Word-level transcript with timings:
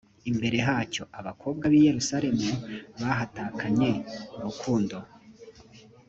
imbere 0.31 0.57
hacyo 0.67 1.03
abakobwa 1.19 1.65
b 1.71 1.73
i 1.79 1.81
yerusalemu 1.87 2.49
bahatakanye 3.01 3.91
urukundo 4.37 4.97